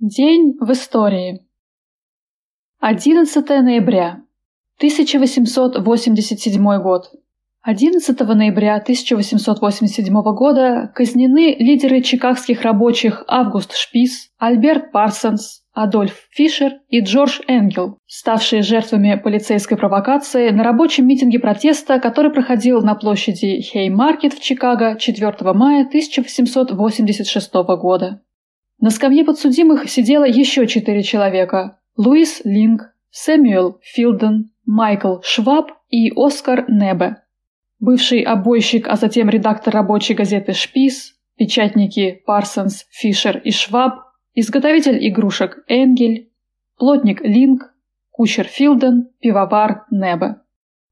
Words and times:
День 0.00 0.56
в 0.60 0.70
истории. 0.70 1.40
11 2.78 3.48
ноября. 3.48 4.22
1887 4.76 6.80
год. 6.80 7.10
11 7.62 8.20
ноября 8.20 8.76
1887 8.76 10.22
года 10.22 10.92
казнены 10.94 11.56
лидеры 11.58 12.00
чикагских 12.02 12.62
рабочих 12.62 13.24
Август 13.26 13.74
Шпис, 13.74 14.30
Альберт 14.38 14.92
Парсонс, 14.92 15.64
Адольф 15.72 16.14
Фишер 16.30 16.74
и 16.88 17.00
Джордж 17.00 17.40
Энгел, 17.48 17.98
ставшие 18.06 18.62
жертвами 18.62 19.16
полицейской 19.16 19.76
провокации 19.76 20.50
на 20.50 20.62
рабочем 20.62 21.08
митинге 21.08 21.40
протеста, 21.40 21.98
который 21.98 22.30
проходил 22.30 22.82
на 22.82 22.94
площади 22.94 23.62
Хеймаркет 23.62 24.34
в 24.34 24.40
Чикаго 24.40 24.96
4 24.96 25.34
мая 25.54 25.84
1886 25.84 27.52
года. 27.80 28.22
На 28.80 28.90
скамье 28.90 29.24
подсудимых 29.24 29.88
сидело 29.90 30.24
еще 30.24 30.66
четыре 30.68 31.02
человека– 31.02 31.78
Луис 31.96 32.42
Линг, 32.44 32.94
Сэмюэл 33.10 33.80
Филден, 33.82 34.50
Майкл 34.66 35.16
Шваб 35.22 35.72
и 35.88 36.12
Оскар 36.14 36.64
Небе. 36.68 37.16
Бывший 37.80 38.22
обойщик, 38.22 38.86
а 38.86 38.94
затем 38.94 39.28
редактор 39.28 39.74
рабочей 39.74 40.14
газеты 40.14 40.52
«Шпис», 40.52 41.14
печатники 41.36 42.22
Парсонс, 42.24 42.86
Фишер 42.90 43.38
и 43.38 43.50
Шваб, 43.50 43.94
изготовитель 44.34 45.08
игрушек 45.08 45.64
Энгель, 45.66 46.30
плотник 46.76 47.20
Линг, 47.22 47.74
кучер 48.10 48.44
Филден, 48.44 49.08
пивовар 49.20 49.86
Небе. 49.90 50.36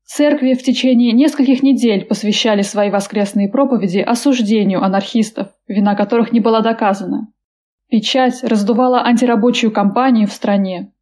Церкви 0.04 0.54
в 0.54 0.62
течение 0.62 1.12
нескольких 1.12 1.62
недель 1.62 2.04
посвящали 2.04 2.62
свои 2.62 2.90
воскресные 2.90 3.48
проповеди 3.48 3.98
осуждению 3.98 4.82
анархистов, 4.82 5.48
вина 5.68 5.94
которых 5.94 6.32
не 6.32 6.40
была 6.40 6.60
доказана. 6.60 7.28
Печать 7.88 8.42
раздувала 8.42 9.02
антирабочую 9.02 9.72
кампанию 9.72 10.26
в 10.26 10.32
стране. 10.32 10.92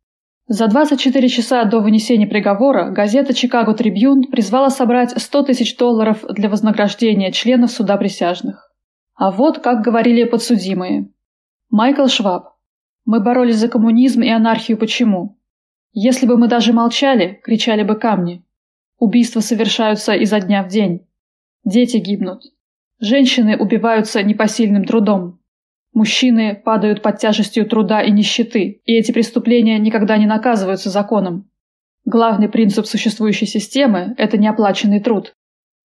За 0.47 0.69
24 0.69 1.29
часа 1.31 1.65
до 1.65 1.81
вынесения 1.81 2.27
приговора 2.27 2.91
газета 2.91 3.33
«Чикаго 3.33 3.73
Трибьюн» 3.73 4.25
призвала 4.25 4.69
собрать 4.69 5.19
100 5.19 5.45
тысяч 5.45 5.77
долларов 5.79 6.23
для 6.29 6.51
вознаграждения 6.51 7.33
членов 7.33 7.71
суда 7.71 7.97
присяжных. 7.97 8.71
А 9.15 9.31
вот 9.31 9.61
как 9.61 9.83
говорили 9.83 10.25
подсудимые. 10.25 11.11
Майкл 11.71 12.07
Шваб. 12.09 12.55
Мы 13.07 13.21
боролись 13.21 13.57
за 13.57 13.69
коммунизм 13.69 14.21
и 14.21 14.29
анархию 14.29 14.77
почему? 14.77 15.39
Если 15.93 16.27
бы 16.27 16.37
мы 16.37 16.49
даже 16.49 16.75
молчали, 16.75 17.41
кричали 17.43 17.83
бы 17.83 17.95
камни. 17.95 18.45
Убийства 18.99 19.41
совершаются 19.41 20.13
изо 20.15 20.41
дня 20.41 20.63
в 20.63 20.69
день. 20.69 21.07
Дети 21.65 21.97
гибнут. 21.97 22.43
Женщины 23.01 23.57
убиваются 23.57 24.23
непосильным 24.23 24.85
трудом. 24.85 25.41
Мужчины 25.95 26.57
падают 26.57 27.03
под 27.03 27.19
тяжестью 27.19 27.69
труда 27.69 28.03
и 28.03 28.11
нищеты, 28.11 28.83
и 28.85 28.95
эти 28.95 29.13
преступления 29.13 29.79
никогда 29.79 30.19
не 30.19 30.27
наказываются 30.27 30.91
законом. 30.91 31.49
Главный 32.05 32.49
принцип 32.49 32.87
существующей 32.87 33.47
системы– 33.47 34.13
это 34.19 34.37
неоплаченный 34.37 35.01
труд. 35.01 35.35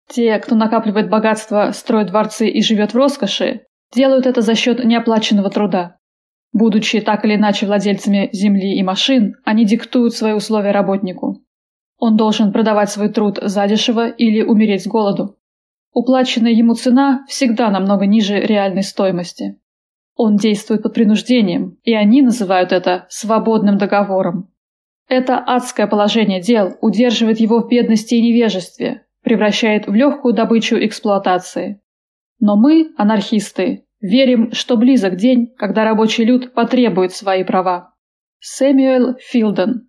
Те, 0.09 0.39
кто 0.39 0.55
накапливает 0.55 1.11
богатство, 1.11 1.69
строит 1.73 2.07
дворцы 2.07 2.49
и 2.49 2.63
живет 2.63 2.93
в 2.93 2.97
роскоши, 2.97 3.61
делают 3.93 4.25
это 4.25 4.41
за 4.41 4.55
счет 4.55 4.83
неоплаченного 4.83 5.51
труда. 5.51 5.97
Будучи 6.53 7.01
так 7.01 7.23
или 7.23 7.35
иначе 7.35 7.67
владельцами 7.67 8.29
земли 8.33 8.73
и 8.79 8.81
машин, 8.81 9.35
они 9.45 9.63
диктуют 9.63 10.15
свои 10.15 10.33
условия 10.33 10.71
работнику. 10.71 11.43
Он 11.99 12.17
должен 12.17 12.51
продавать 12.51 12.89
свой 12.89 13.09
труд 13.09 13.37
задешево 13.39 14.09
или 14.09 14.41
умереть 14.41 14.85
с 14.85 14.87
голоду. 14.87 15.37
Уплаченная 15.93 16.51
ему 16.51 16.73
цена 16.73 17.25
всегда 17.27 17.69
намного 17.69 18.07
ниже 18.07 18.39
реальной 18.39 18.83
стоимости. 18.83 19.58
Он 20.21 20.35
действует 20.35 20.83
под 20.83 20.95
принуждением, 20.95 21.77
и 21.83 21.93
они 21.93 22.21
называют 22.21 22.73
это 22.73 23.05
свободным 23.07 23.77
договором. 23.77 24.51
Это 25.07 25.37
адское 25.37 25.87
положение 25.87 26.41
дел 26.41 26.75
удерживает 26.81 27.39
его 27.39 27.61
в 27.61 27.69
бедности 27.69 28.15
и 28.15 28.21
невежестве, 28.21 29.05
превращает 29.23 29.87
в 29.87 29.93
легкую 29.93 30.33
добычу 30.33 30.75
эксплуатации. 30.75 31.79
Но 32.41 32.57
мы, 32.57 32.91
анархисты, 32.97 33.85
верим, 34.01 34.51
что 34.51 34.75
близок 34.75 35.15
день, 35.15 35.53
когда 35.57 35.85
рабочий 35.85 36.25
люд 36.25 36.53
потребует 36.53 37.13
свои 37.13 37.45
права. 37.45 37.93
Сэмюэл 38.41 39.15
Филден 39.21 39.88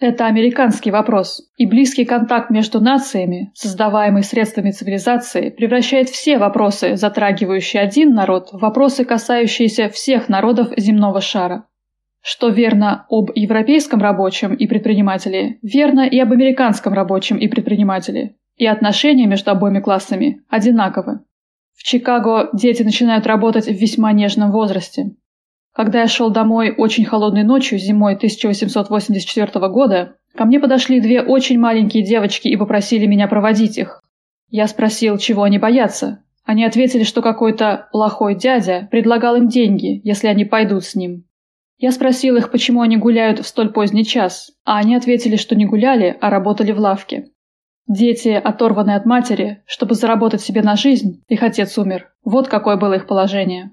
это 0.00 0.26
американский 0.26 0.90
вопрос, 0.90 1.42
и 1.56 1.66
близкий 1.66 2.04
контакт 2.04 2.50
между 2.50 2.80
нациями, 2.80 3.52
создаваемый 3.54 4.24
средствами 4.24 4.72
цивилизации, 4.72 5.50
превращает 5.50 6.08
все 6.08 6.38
вопросы, 6.38 6.96
затрагивающие 6.96 7.80
один 7.80 8.12
народ, 8.12 8.50
в 8.52 8.58
вопросы, 8.58 9.04
касающиеся 9.04 9.88
всех 9.88 10.28
народов 10.28 10.72
земного 10.76 11.20
шара. 11.20 11.66
Что 12.20 12.48
верно 12.48 13.06
об 13.08 13.30
европейском 13.34 14.00
рабочем 14.00 14.54
и 14.54 14.66
предпринимателе, 14.66 15.58
верно 15.62 16.06
и 16.06 16.18
об 16.18 16.32
американском 16.32 16.92
рабочем 16.92 17.36
и 17.36 17.48
предпринимателе. 17.48 18.36
И 18.56 18.66
отношения 18.66 19.26
между 19.26 19.50
обоими 19.50 19.80
классами 19.80 20.42
одинаковы. 20.48 21.20
В 21.74 21.82
Чикаго 21.82 22.50
дети 22.52 22.82
начинают 22.82 23.26
работать 23.26 23.66
в 23.66 23.72
весьма 23.72 24.12
нежном 24.12 24.52
возрасте. 24.52 25.12
Когда 25.74 26.02
я 26.02 26.06
шел 26.06 26.30
домой 26.30 26.72
очень 26.76 27.04
холодной 27.04 27.42
ночью 27.42 27.78
зимой 27.78 28.14
1884 28.14 29.68
года, 29.68 30.14
ко 30.36 30.44
мне 30.44 30.60
подошли 30.60 31.00
две 31.00 31.20
очень 31.20 31.58
маленькие 31.58 32.04
девочки 32.04 32.46
и 32.46 32.56
попросили 32.56 33.06
меня 33.06 33.26
проводить 33.26 33.76
их. 33.76 34.00
Я 34.50 34.68
спросил, 34.68 35.18
чего 35.18 35.42
они 35.42 35.58
боятся. 35.58 36.22
Они 36.44 36.64
ответили, 36.64 37.02
что 37.02 37.22
какой-то 37.22 37.88
плохой 37.90 38.36
дядя 38.36 38.86
предлагал 38.90 39.34
им 39.34 39.48
деньги, 39.48 40.00
если 40.04 40.28
они 40.28 40.44
пойдут 40.44 40.84
с 40.84 40.94
ним. 40.94 41.24
Я 41.76 41.90
спросил 41.90 42.36
их, 42.36 42.52
почему 42.52 42.80
они 42.82 42.96
гуляют 42.96 43.40
в 43.40 43.46
столь 43.46 43.72
поздний 43.72 44.04
час, 44.04 44.52
а 44.64 44.78
они 44.78 44.94
ответили, 44.94 45.34
что 45.34 45.56
не 45.56 45.66
гуляли, 45.66 46.16
а 46.20 46.30
работали 46.30 46.70
в 46.70 46.78
лавке. 46.78 47.30
Дети, 47.88 48.28
оторванные 48.28 48.96
от 48.96 49.06
матери, 49.06 49.64
чтобы 49.66 49.94
заработать 49.94 50.40
себе 50.40 50.62
на 50.62 50.76
жизнь, 50.76 51.24
их 51.26 51.42
отец 51.42 51.76
умер. 51.76 52.12
Вот 52.22 52.46
какое 52.46 52.76
было 52.76 52.94
их 52.94 53.08
положение. 53.08 53.72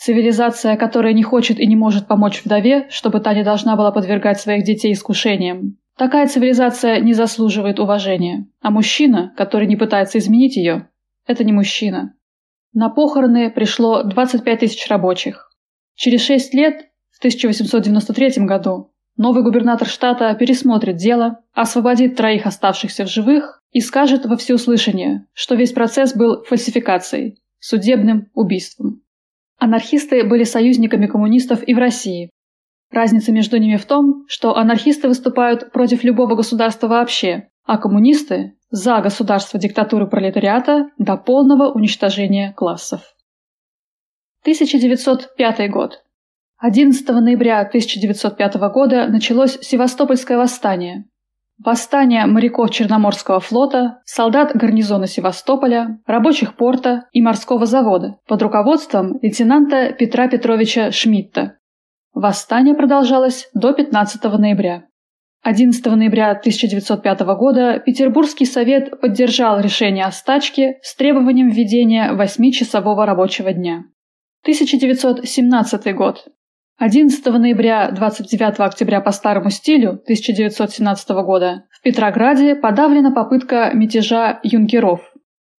Цивилизация, 0.00 0.76
которая 0.76 1.12
не 1.12 1.24
хочет 1.24 1.58
и 1.58 1.66
не 1.66 1.74
может 1.74 2.06
помочь 2.06 2.42
вдове, 2.44 2.86
чтобы 2.88 3.18
та 3.18 3.34
не 3.34 3.42
должна 3.42 3.74
была 3.74 3.90
подвергать 3.90 4.40
своих 4.40 4.62
детей 4.62 4.92
искушениям. 4.92 5.76
Такая 5.96 6.28
цивилизация 6.28 7.00
не 7.00 7.14
заслуживает 7.14 7.80
уважения. 7.80 8.46
А 8.60 8.70
мужчина, 8.70 9.34
который 9.36 9.66
не 9.66 9.74
пытается 9.74 10.18
изменить 10.18 10.56
ее, 10.56 10.88
это 11.26 11.42
не 11.42 11.50
мужчина. 11.50 12.14
На 12.72 12.90
похороны 12.90 13.50
пришло 13.50 14.04
25 14.04 14.60
тысяч 14.60 14.86
рабочих. 14.86 15.50
Через 15.96 16.24
6 16.26 16.54
лет, 16.54 16.86
в 17.10 17.18
1893 17.18 18.44
году, 18.44 18.92
новый 19.16 19.42
губернатор 19.42 19.88
штата 19.88 20.32
пересмотрит 20.36 20.94
дело, 20.94 21.40
освободит 21.54 22.14
троих 22.14 22.46
оставшихся 22.46 23.04
в 23.04 23.08
живых 23.08 23.64
и 23.72 23.80
скажет 23.80 24.26
во 24.26 24.36
всеуслышание, 24.36 25.26
что 25.32 25.56
весь 25.56 25.72
процесс 25.72 26.14
был 26.14 26.44
фальсификацией, 26.44 27.42
судебным 27.58 28.30
убийством. 28.34 29.02
Анархисты 29.58 30.24
были 30.24 30.44
союзниками 30.44 31.06
коммунистов 31.06 31.62
и 31.66 31.74
в 31.74 31.78
России. 31.78 32.30
Разница 32.90 33.32
между 33.32 33.58
ними 33.58 33.76
в 33.76 33.84
том, 33.84 34.24
что 34.28 34.56
анархисты 34.56 35.08
выступают 35.08 35.72
против 35.72 36.04
любого 36.04 36.36
государства 36.36 36.86
вообще, 36.86 37.48
а 37.64 37.76
коммунисты– 37.76 38.54
за 38.70 39.00
государство 39.00 39.58
диктатуры 39.58 40.06
пролетариата 40.06 40.90
до 40.98 41.16
полного 41.16 41.72
уничтожения 41.72 42.52
классов. 42.52 43.00
1905 44.42 45.70
год. 45.70 46.02
11 46.58 47.08
ноября 47.08 47.60
1905 47.60 48.56
года 48.72 49.06
началось 49.08 49.58
Севастопольское 49.62 50.36
восстание, 50.36 51.06
Восстание 51.64 52.24
моряков 52.26 52.70
Черноморского 52.70 53.40
флота, 53.40 54.00
солдат 54.04 54.54
гарнизона 54.54 55.08
Севастополя, 55.08 55.98
рабочих 56.06 56.54
порта 56.54 57.08
и 57.12 57.20
морского 57.20 57.66
завода 57.66 58.18
под 58.28 58.42
руководством 58.42 59.18
лейтенанта 59.20 59.92
Петра 59.92 60.28
Петровича 60.28 60.92
Шмидта. 60.92 61.58
Восстание 62.14 62.76
продолжалось 62.76 63.50
до 63.54 63.72
15 63.72 64.22
ноября. 64.38 64.84
11 65.42 65.84
ноября 65.86 66.30
1905 66.30 67.20
года 67.20 67.82
Петербургский 67.84 68.44
совет 68.44 69.00
поддержал 69.00 69.58
решение 69.58 70.04
о 70.04 70.12
стачке 70.12 70.78
с 70.82 70.94
требованием 70.94 71.48
введения 71.48 72.12
8-часового 72.12 73.04
рабочего 73.04 73.52
дня. 73.52 73.84
1917 74.42 75.94
год. 75.96 76.24
11 76.80 77.26
ноября 77.26 77.90
29 77.90 78.60
октября 78.60 79.00
по 79.00 79.10
старому 79.10 79.50
стилю 79.50 79.94
1917 79.94 81.08
года 81.24 81.64
в 81.72 81.82
Петрограде 81.82 82.54
подавлена 82.54 83.10
попытка 83.10 83.72
мятежа 83.74 84.38
юнкеров. 84.44 85.00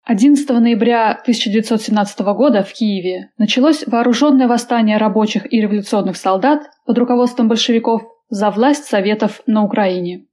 11 0.06 0.50
ноября 0.50 1.12
1917 1.12 2.20
года 2.22 2.64
в 2.64 2.72
Киеве 2.72 3.32
началось 3.38 3.86
вооруженное 3.86 4.48
восстание 4.48 4.96
рабочих 4.96 5.52
и 5.52 5.60
революционных 5.60 6.16
солдат 6.16 6.70
под 6.86 6.98
руководством 6.98 7.50
большевиков 7.50 8.02
за 8.30 8.50
власть 8.50 8.86
Советов 8.86 9.42
на 9.46 9.66
Украине. 9.66 10.26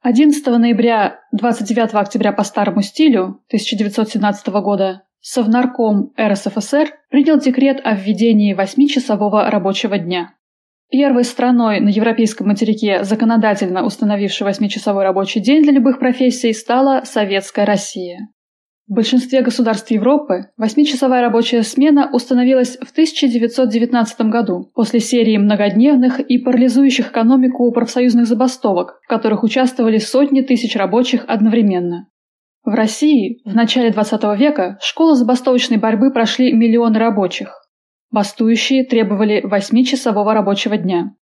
11 0.00 0.46
ноября 0.46 1.20
29 1.32 1.92
октября 1.92 2.32
по 2.32 2.44
старому 2.44 2.80
стилю 2.80 3.42
1917 3.48 4.46
года 4.48 5.02
Совнарком 5.20 6.12
РСФСР 6.18 6.94
принял 7.10 7.38
декрет 7.38 7.80
о 7.84 7.94
введении 7.94 8.54
восьмичасового 8.54 9.50
рабочего 9.50 9.98
дня. 9.98 10.34
Первой 10.90 11.24
страной 11.24 11.78
на 11.80 11.88
европейском 11.88 12.48
материке, 12.48 13.04
законодательно 13.04 13.84
установившей 13.84 14.46
восьмичасовой 14.46 15.04
рабочий 15.04 15.40
день 15.40 15.62
для 15.62 15.72
любых 15.72 15.98
профессий, 15.98 16.52
стала 16.52 17.02
Советская 17.04 17.64
Россия. 17.64 18.28
В 18.88 18.94
большинстве 18.94 19.42
государств 19.42 19.88
Европы 19.92 20.46
восьмичасовая 20.56 21.20
рабочая 21.20 21.62
смена 21.62 22.10
установилась 22.12 22.76
в 22.78 22.90
1919 22.90 24.20
году 24.22 24.68
после 24.74 24.98
серии 24.98 25.36
многодневных 25.36 26.18
и 26.18 26.38
парализующих 26.38 27.10
экономику 27.10 27.70
профсоюзных 27.70 28.26
забастовок, 28.26 28.98
в 29.04 29.06
которых 29.06 29.44
участвовали 29.44 29.98
сотни 29.98 30.40
тысяч 30.40 30.74
рабочих 30.74 31.24
одновременно. 31.28 32.08
В 32.70 32.74
России 32.74 33.40
в 33.44 33.52
начале 33.52 33.90
XX 33.90 34.36
века 34.36 34.78
школу 34.80 35.14
забастовочной 35.14 35.78
борьбы 35.78 36.12
прошли 36.12 36.52
миллионы 36.52 37.00
рабочих. 37.00 37.52
Бастующие 38.12 38.84
требовали 38.84 39.40
восьмичасового 39.42 40.32
рабочего 40.32 40.76
дня. 40.76 41.16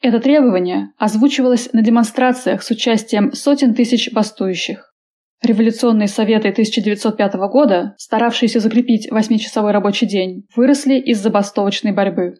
Это 0.00 0.20
требование 0.20 0.92
озвучивалось 0.96 1.70
на 1.74 1.82
демонстрациях 1.82 2.62
с 2.62 2.70
участием 2.70 3.32
сотен 3.34 3.74
тысяч 3.74 4.10
бастующих. 4.10 4.94
Революционные 5.42 6.08
советы 6.08 6.48
1905 6.48 7.34
года, 7.52 7.94
старавшиеся 7.98 8.60
закрепить 8.60 9.10
восьмичасовой 9.10 9.72
рабочий 9.72 10.06
день, 10.06 10.46
выросли 10.56 10.94
из 10.94 11.18
забастовочной 11.18 11.92
борьбы. 11.92 12.36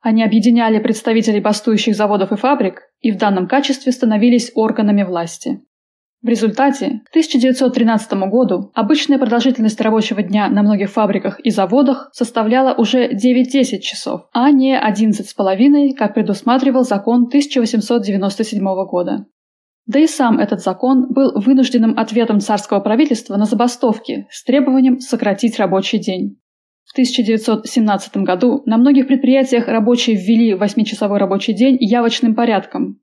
Они 0.00 0.24
объединяли 0.24 0.80
представителей 0.80 1.38
бастующих 1.38 1.94
заводов 1.94 2.32
и 2.32 2.36
фабрик 2.36 2.82
и 2.98 3.12
в 3.12 3.16
данном 3.16 3.46
качестве 3.46 3.92
становились 3.92 4.50
органами 4.56 5.04
власти. 5.04 5.60
В 6.22 6.28
результате 6.28 7.00
к 7.04 7.08
1913 7.10 8.12
году 8.30 8.70
обычная 8.74 9.18
продолжительность 9.18 9.80
рабочего 9.80 10.22
дня 10.22 10.48
на 10.48 10.62
многих 10.62 10.90
фабриках 10.90 11.40
и 11.40 11.50
заводах 11.50 12.10
составляла 12.12 12.74
уже 12.74 13.12
9-10 13.12 13.80
часов, 13.80 14.28
а 14.32 14.52
не 14.52 14.78
11,5, 14.78 15.94
как 15.94 16.14
предусматривал 16.14 16.84
закон 16.84 17.24
1897 17.26 18.62
года. 18.86 19.26
Да 19.86 19.98
и 19.98 20.06
сам 20.06 20.38
этот 20.38 20.60
закон 20.60 21.08
был 21.12 21.32
вынужденным 21.34 21.98
ответом 21.98 22.38
царского 22.38 22.78
правительства 22.78 23.36
на 23.36 23.44
забастовки 23.44 24.28
с 24.30 24.44
требованием 24.44 25.00
сократить 25.00 25.58
рабочий 25.58 25.98
день. 25.98 26.38
В 26.84 26.92
1917 26.92 28.18
году 28.18 28.62
на 28.64 28.76
многих 28.76 29.08
предприятиях 29.08 29.66
рабочие 29.66 30.14
ввели 30.14 30.54
восьмичасовой 30.54 31.18
рабочий 31.18 31.52
день 31.52 31.76
явочным 31.80 32.36
порядком. 32.36 33.01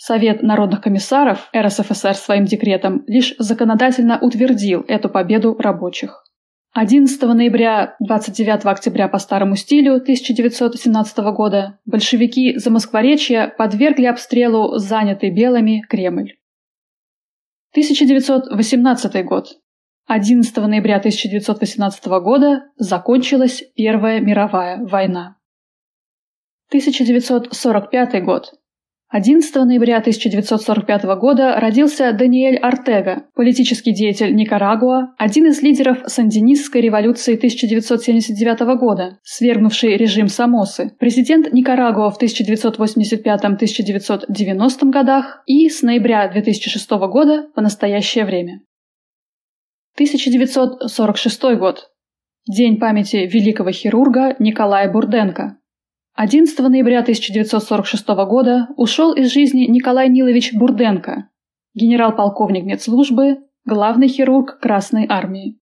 Совет 0.00 0.44
народных 0.44 0.80
комиссаров 0.80 1.50
РСФСР 1.54 2.14
своим 2.14 2.44
декретом 2.44 3.02
лишь 3.08 3.34
законодательно 3.38 4.16
утвердил 4.20 4.84
эту 4.86 5.08
победу 5.08 5.56
рабочих. 5.58 6.24
11 6.72 7.20
ноября 7.20 7.96
29 7.98 8.64
октября 8.66 9.08
по 9.08 9.18
старому 9.18 9.56
стилю 9.56 9.94
1917 9.96 11.18
года 11.34 11.80
большевики 11.84 12.56
за 12.56 12.70
Москворечье 12.70 13.52
подвергли 13.58 14.06
обстрелу 14.06 14.78
занятый 14.78 15.30
белыми 15.30 15.82
Кремль. 15.88 16.36
1918 17.72 19.24
год. 19.24 19.48
11 20.06 20.56
ноября 20.58 20.98
1918 20.98 22.06
года 22.22 22.70
закончилась 22.76 23.64
Первая 23.74 24.20
мировая 24.20 24.78
война. 24.78 25.38
1945 26.68 28.24
год. 28.24 28.54
11 29.10 29.54
ноября 29.54 30.00
1945 30.00 31.04
года 31.18 31.58
родился 31.58 32.12
Даниэль 32.12 32.58
Артега, 32.58 33.24
политический 33.34 33.94
деятель 33.94 34.34
Никарагуа, 34.34 35.14
один 35.16 35.46
из 35.46 35.62
лидеров 35.62 36.00
сандинистской 36.04 36.82
революции 36.82 37.36
1979 37.36 38.78
года, 38.78 39.18
свергнувший 39.22 39.96
режим 39.96 40.28
Самосы, 40.28 40.92
президент 40.98 41.50
Никарагуа 41.54 42.10
в 42.10 42.20
1985-1990 42.20 44.90
годах 44.90 45.42
и 45.46 45.70
с 45.70 45.80
ноября 45.80 46.28
2006 46.28 46.90
года 46.90 47.46
по 47.54 47.62
настоящее 47.62 48.26
время. 48.26 48.60
1946 49.94 51.42
год. 51.58 51.88
День 52.46 52.78
памяти 52.78 53.26
великого 53.30 53.72
хирурга 53.72 54.36
Николая 54.38 54.92
Бурденко, 54.92 55.57
11 56.20 56.58
ноября 56.58 56.98
1946 57.02 58.08
года 58.28 58.66
ушел 58.76 59.12
из 59.12 59.32
жизни 59.32 59.66
Николай 59.66 60.08
Нилович 60.08 60.52
Бурденко, 60.52 61.28
генерал-полковник 61.74 62.64
медслужбы, 62.64 63.36
главный 63.64 64.08
хирург 64.08 64.58
Красной 64.58 65.06
Армии. 65.08 65.60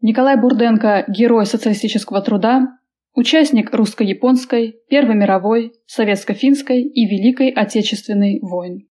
Николай 0.00 0.36
Бурденко– 0.36 1.04
герой 1.06 1.46
социалистического 1.46 2.20
труда, 2.20 2.80
участник 3.14 3.72
русско-японской, 3.72 4.74
Первой 4.90 5.14
мировой, 5.14 5.72
советско-финской 5.86 6.82
и 6.82 7.06
Великой 7.06 7.50
Отечественной 7.50 8.40
войн. 8.42 8.88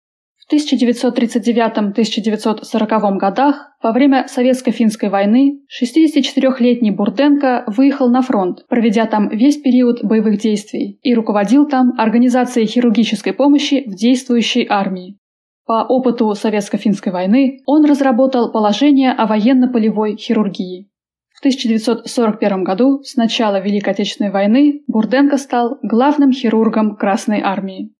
В 0.48 0.52
1939-1940 0.52 3.16
годах, 3.16 3.70
во 3.80 3.92
время 3.92 4.26
Советско-финской 4.28 5.08
войны, 5.08 5.60
64-летний 5.70 6.90
Бурденко 6.90 7.62
выехал 7.68 8.10
на 8.10 8.22
фронт, 8.22 8.66
проведя 8.68 9.06
там 9.06 9.28
весь 9.28 9.58
период 9.58 10.02
боевых 10.04 10.38
действий, 10.38 10.98
и 11.02 11.14
руководил 11.14 11.68
там 11.68 11.92
организацией 11.96 12.66
хирургической 12.66 13.32
помощи 13.32 13.84
в 13.86 13.94
действующей 13.94 14.66
армии. 14.68 15.16
По 15.64 15.84
опыту 15.84 16.34
Советско-финской 16.34 17.12
войны 17.12 17.60
он 17.66 17.84
разработал 17.84 18.50
положение 18.50 19.12
о 19.12 19.26
военно-полевой 19.26 20.16
хирургии. 20.16 20.90
В 21.34 21.38
1941 21.38 22.64
году, 22.64 23.00
с 23.02 23.14
начала 23.16 23.60
Великой 23.60 23.90
Отечественной 23.90 24.30
войны, 24.30 24.82
Бурденко 24.88 25.38
стал 25.38 25.78
главным 25.82 26.32
хирургом 26.32 26.96
Красной 26.96 27.40
армии. 27.40 27.92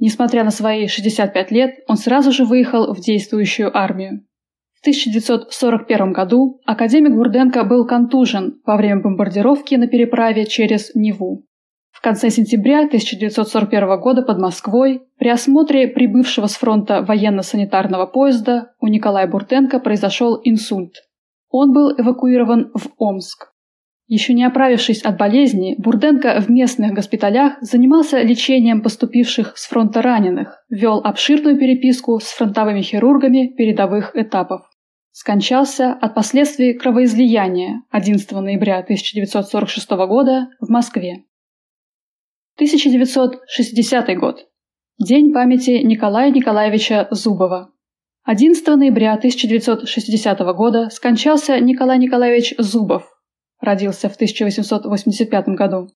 Несмотря 0.00 0.44
на 0.44 0.50
свои 0.50 0.88
65 0.88 1.50
лет, 1.50 1.74
он 1.86 1.96
сразу 1.96 2.32
же 2.32 2.46
выехал 2.46 2.94
в 2.94 3.00
действующую 3.00 3.76
армию. 3.76 4.24
В 4.72 4.80
1941 4.80 6.12
году 6.12 6.58
академик 6.64 7.14
Бурденко 7.14 7.64
был 7.64 7.86
контужен 7.86 8.62
во 8.64 8.78
время 8.78 9.02
бомбардировки 9.02 9.74
на 9.74 9.88
переправе 9.88 10.46
через 10.46 10.94
Неву. 10.94 11.44
В 11.90 12.00
конце 12.00 12.30
сентября 12.30 12.86
1941 12.86 14.00
года 14.00 14.22
под 14.22 14.38
Москвой 14.38 15.02
при 15.18 15.28
осмотре 15.28 15.86
прибывшего 15.86 16.46
с 16.46 16.54
фронта 16.54 17.02
военно-санитарного 17.02 18.06
поезда 18.06 18.72
у 18.80 18.86
Николая 18.86 19.26
Бурденко 19.26 19.80
произошел 19.80 20.40
инсульт. 20.42 20.94
Он 21.50 21.74
был 21.74 21.92
эвакуирован 21.92 22.70
в 22.72 22.88
Омск. 22.96 23.52
Еще 24.10 24.34
не 24.34 24.42
оправившись 24.42 25.02
от 25.02 25.16
болезни, 25.18 25.76
Бурденко 25.78 26.40
в 26.40 26.50
местных 26.50 26.94
госпиталях 26.94 27.52
занимался 27.60 28.20
лечением 28.22 28.82
поступивших 28.82 29.56
с 29.56 29.68
фронта 29.68 30.02
раненых, 30.02 30.64
вел 30.68 30.98
обширную 30.98 31.56
переписку 31.56 32.18
с 32.18 32.24
фронтовыми 32.24 32.82
хирургами 32.82 33.54
передовых 33.56 34.16
этапов. 34.16 34.62
Скончался 35.12 35.92
от 35.92 36.16
последствий 36.16 36.74
кровоизлияния 36.74 37.82
11 37.90 38.32
ноября 38.32 38.80
1946 38.80 39.90
года 39.90 40.48
в 40.58 40.68
Москве. 40.68 41.22
1960 42.56 44.18
год. 44.18 44.48
День 44.98 45.32
памяти 45.32 45.82
Николая 45.84 46.32
Николаевича 46.32 47.06
Зубова. 47.12 47.70
11 48.24 48.66
ноября 48.66 49.14
1960 49.14 50.40
года 50.56 50.88
скончался 50.90 51.60
Николай 51.60 51.98
Николаевич 51.98 52.54
Зубов, 52.58 53.04
родился 53.60 54.08
в 54.08 54.14
1885 54.14 55.48
году. 55.48 55.88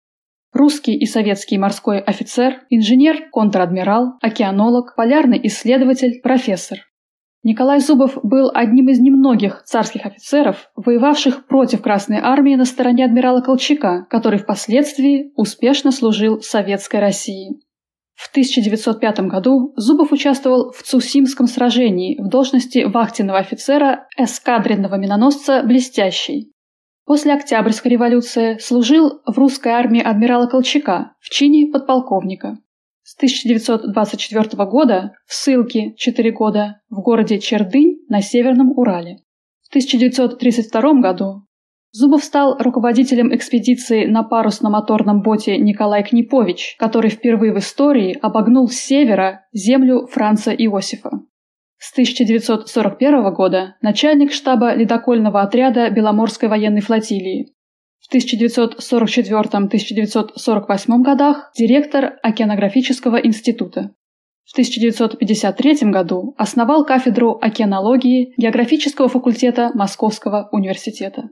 Русский 0.53 0.97
и 0.97 1.05
советский 1.05 1.59
морской 1.59 1.99
офицер, 1.99 2.63
инженер, 2.71 3.29
контр-адмирал, 3.31 4.15
океанолог, 4.23 4.95
полярный 4.95 5.41
исследователь, 5.43 6.21
профессор. 6.23 6.79
Николай 7.43 7.81
Зубов 7.81 8.19
был 8.23 8.51
одним 8.55 8.89
из 8.89 9.01
немногих 9.01 9.65
царских 9.65 10.07
офицеров, 10.07 10.71
воевавших 10.77 11.47
против 11.47 11.83
Красной 11.83 12.19
Армии 12.19 12.55
на 12.55 12.65
стороне 12.65 13.05
адмирала 13.05 13.43
Колчака, 13.43 14.07
который 14.09 14.39
впоследствии 14.39 15.33
успешно 15.37 15.91
служил 15.91 16.41
Советской 16.41 17.01
России. 17.01 17.61
В 18.15 18.31
1905 18.31 19.21
году 19.27 19.75
Зубов 19.77 20.13
участвовал 20.13 20.73
в 20.73 20.83
Цусимском 20.83 21.47
сражении 21.47 22.19
в 22.19 22.29
должности 22.29 22.85
вахтенного 22.85 23.41
офицера 23.41 24.07
эскадренного 24.17 24.95
миноносца 24.95 25.63
«Блестящий», 25.65 26.54
После 27.07 27.35
Октябрьской 27.35 27.93
революции 27.93 28.57
служил 28.59 29.21
в 29.27 29.37
русской 29.37 29.69
армии 29.69 30.01
адмирала 30.01 30.47
Колчака 30.47 31.13
в 31.21 31.29
чине 31.29 31.71
подполковника. 31.71 32.59
С 33.03 33.15
1924 33.17 34.65
года 34.65 35.13
в 35.27 35.35
ссылке 35.35 35.95
4 35.97 36.33
года 36.33 36.81
в 36.89 37.03
городе 37.03 37.39
Чердынь 37.39 37.99
на 38.09 38.23
Северном 38.23 38.71
Урале. 38.79 39.19
В 39.61 39.69
1932 39.69 41.01
году 41.01 41.45
Зубов 41.97 42.25
стал 42.25 42.57
руководителем 42.59 43.33
экспедиции 43.35 44.07
на 44.07 44.23
парусно-моторном 44.23 45.23
боте 45.23 45.59
Николай 45.59 46.03
Книпович, 46.03 46.77
который 46.79 47.11
впервые 47.11 47.53
в 47.53 47.59
истории 47.59 48.19
обогнул 48.21 48.69
с 48.69 48.75
севера 48.75 49.47
землю 49.53 50.07
Франца 50.07 50.53
Иосифа. 50.53 51.21
С 51.87 51.93
1941 51.93 53.35
года 53.35 53.77
начальник 53.83 54.33
штаба 54.33 54.75
ледокольного 54.75 55.43
отряда 55.43 55.91
Беломорской 55.91 56.49
военной 56.49 56.81
флотилии. 56.81 57.53
В 58.01 58.11
1944-1948 58.15 61.03
годах 61.03 61.51
директор 61.55 62.15
Океанографического 62.23 63.17
института. 63.17 63.91
В 64.47 64.53
1953 64.53 65.91
году 65.91 66.35
основал 66.39 66.87
кафедру 66.87 67.39
океанологии 67.39 68.33
Географического 68.39 69.11
факультета 69.11 69.71
Московского 69.75 70.49
университета. 70.53 71.29